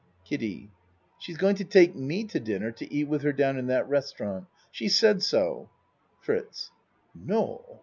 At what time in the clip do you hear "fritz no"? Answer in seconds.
6.21-7.79